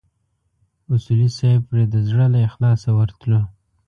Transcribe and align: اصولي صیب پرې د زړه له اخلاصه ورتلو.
اصولي 0.93 1.27
صیب 1.37 1.61
پرې 1.69 1.83
د 1.93 1.95
زړه 2.09 2.25
له 2.33 2.39
اخلاصه 2.49 2.89
ورتلو. 2.97 3.41